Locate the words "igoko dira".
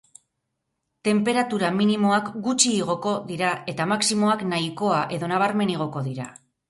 2.77-3.51, 5.77-6.27